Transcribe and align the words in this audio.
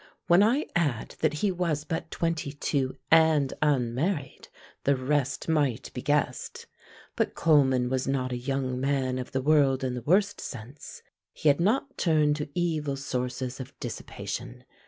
When 0.25 0.41
I 0.41 0.65
add 0.75 1.15
that 1.19 1.31
he 1.45 1.51
was 1.51 1.83
but 1.83 2.09
twenty 2.09 2.53
two 2.53 2.97
and 3.11 3.53
unmarried, 3.61 4.47
the 4.83 4.95
rest 4.95 5.47
might 5.47 5.93
be 5.93 6.01
guessed, 6.01 6.65
but 7.15 7.35
Coleman 7.35 7.87
was 7.87 8.07
not 8.07 8.31
a 8.31 8.35
young 8.35 8.79
man 8.81 9.19
of 9.19 9.31
the 9.31 9.43
world 9.43 9.83
in 9.83 9.93
the 9.93 10.01
worst 10.01 10.41
sense 10.41 11.03
he 11.33 11.49
had 11.49 11.59
not 11.59 11.99
turned 11.99 12.35
to 12.37 12.49
evil 12.55 12.95
sources 12.95 13.59
of 13.59 13.79
dissipation. 13.79 14.63